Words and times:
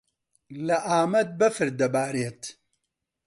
لە 0.65 0.77
ئامەد 0.87 1.29
بەفر 1.39 1.67
دەبارێت. 1.79 2.41